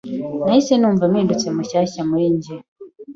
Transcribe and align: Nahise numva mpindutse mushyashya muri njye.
Nahise 0.43 0.73
numva 0.77 1.03
mpindutse 1.11 1.47
mushyashya 1.55 2.01
muri 2.09 2.25
njye. 2.35 2.55